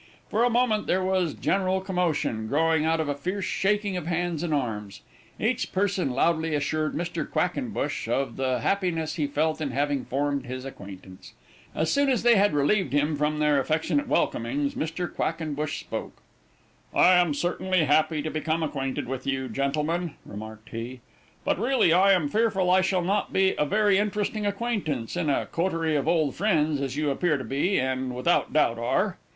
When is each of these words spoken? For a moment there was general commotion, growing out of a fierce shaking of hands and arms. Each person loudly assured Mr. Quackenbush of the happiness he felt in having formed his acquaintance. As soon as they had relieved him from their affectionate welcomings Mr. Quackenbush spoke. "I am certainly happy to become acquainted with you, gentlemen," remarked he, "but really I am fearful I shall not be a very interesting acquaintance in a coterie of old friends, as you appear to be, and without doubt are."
For 0.31 0.43
a 0.43 0.49
moment 0.49 0.87
there 0.87 1.03
was 1.03 1.35
general 1.35 1.79
commotion, 1.79 2.47
growing 2.47 2.83
out 2.85 2.99
of 2.99 3.07
a 3.07 3.13
fierce 3.13 3.45
shaking 3.45 3.95
of 3.95 4.07
hands 4.07 4.41
and 4.41 4.51
arms. 4.51 5.01
Each 5.39 5.71
person 5.71 6.09
loudly 6.09 6.55
assured 6.55 6.95
Mr. 6.95 7.23
Quackenbush 7.29 8.07
of 8.07 8.35
the 8.35 8.61
happiness 8.61 9.13
he 9.17 9.27
felt 9.27 9.61
in 9.61 9.69
having 9.69 10.03
formed 10.05 10.47
his 10.47 10.65
acquaintance. 10.65 11.33
As 11.75 11.91
soon 11.91 12.09
as 12.09 12.23
they 12.23 12.35
had 12.35 12.51
relieved 12.55 12.93
him 12.93 13.15
from 13.15 13.37
their 13.37 13.59
affectionate 13.59 14.07
welcomings 14.07 14.73
Mr. 14.73 15.07
Quackenbush 15.07 15.79
spoke. 15.79 16.13
"I 16.95 17.13
am 17.17 17.35
certainly 17.35 17.83
happy 17.85 18.23
to 18.23 18.31
become 18.31 18.63
acquainted 18.63 19.07
with 19.07 19.27
you, 19.27 19.49
gentlemen," 19.49 20.15
remarked 20.25 20.69
he, 20.69 21.01
"but 21.45 21.59
really 21.59 21.93
I 21.93 22.13
am 22.13 22.27
fearful 22.27 22.71
I 22.71 22.81
shall 22.81 23.03
not 23.03 23.31
be 23.31 23.53
a 23.55 23.65
very 23.65 23.99
interesting 23.99 24.47
acquaintance 24.47 25.15
in 25.15 25.29
a 25.29 25.45
coterie 25.45 25.95
of 25.95 26.07
old 26.07 26.33
friends, 26.33 26.81
as 26.81 26.97
you 26.97 27.11
appear 27.11 27.37
to 27.37 27.43
be, 27.43 27.79
and 27.79 28.15
without 28.15 28.51
doubt 28.51 28.79
are." 28.79 29.17